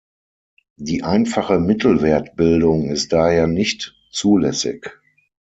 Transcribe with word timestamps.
Die 0.77 1.03
einfache 1.03 1.59
Mittelwertbildung 1.59 2.89
ist 2.89 3.13
daher 3.13 3.45
nicht 3.45 3.95
zulässig. 4.09 4.99